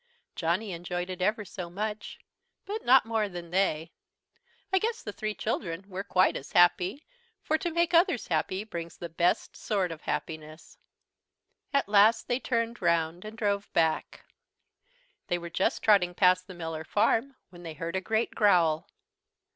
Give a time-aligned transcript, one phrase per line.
[0.35, 2.17] Johnny enjoyed it ever so much,
[2.65, 3.91] but not more than they.
[4.73, 7.05] I guess the three children were quite as happy,
[7.43, 10.79] for to make others happy brings the best sort of happiness.
[11.71, 14.25] At last they turned round and drove back.
[15.27, 18.87] They were just trotting past the Miller Farm when they heard a great growl.